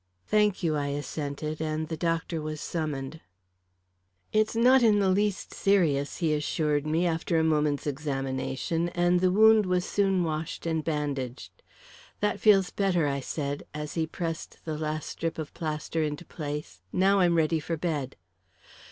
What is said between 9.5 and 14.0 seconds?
was soon washed and bandaged. "That feels better," I said, as